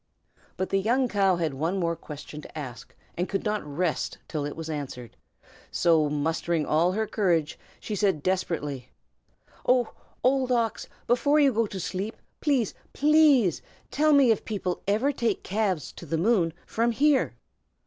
But 0.57 0.69
the 0.69 0.79
young 0.79 1.07
cow 1.07 1.35
had 1.35 1.53
one 1.53 1.77
more 1.77 1.95
question 1.95 2.41
to 2.41 2.57
ask, 2.57 2.95
and 3.15 3.29
could 3.29 3.43
not 3.45 3.63
rest 3.63 4.17
till 4.27 4.45
it 4.45 4.55
was 4.55 4.67
answered; 4.67 5.15
so 5.69 6.09
mustering 6.09 6.65
all 6.65 6.93
her 6.93 7.05
courage, 7.05 7.59
she 7.79 7.95
said, 7.95 8.23
desperately, 8.23 8.89
"Oh, 9.63 9.93
Old 10.23 10.51
Ox! 10.51 10.87
before 11.05 11.39
you 11.39 11.53
go 11.53 11.67
to 11.67 11.79
sleep, 11.79 12.15
please 12.39 12.73
please, 12.93 13.61
tell 13.91 14.11
me 14.11 14.31
if 14.31 14.43
people 14.43 14.81
ever 14.87 15.11
take 15.11 15.43
calves 15.43 15.91
to 15.91 16.07
the 16.07 16.17
moon 16.17 16.51
from 16.65 16.93
here?" 16.93 17.35